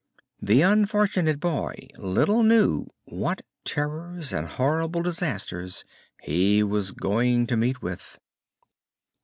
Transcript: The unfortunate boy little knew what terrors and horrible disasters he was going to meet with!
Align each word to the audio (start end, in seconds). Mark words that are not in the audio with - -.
The 0.41 0.63
unfortunate 0.63 1.39
boy 1.39 1.75
little 1.95 2.41
knew 2.41 2.87
what 3.05 3.43
terrors 3.63 4.33
and 4.33 4.47
horrible 4.47 5.03
disasters 5.03 5.83
he 6.23 6.63
was 6.63 6.91
going 6.91 7.45
to 7.45 7.55
meet 7.55 7.83
with! 7.83 8.19